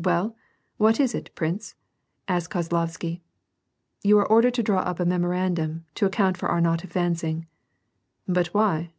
[0.04, 0.36] •"Well,
[0.76, 1.74] what is it, prince?"
[2.28, 3.20] asked Kozlovsky.
[4.04, 7.48] "You are ordered to draw up a memorandum, to account for our not advancing."
[8.28, 8.92] "But why?"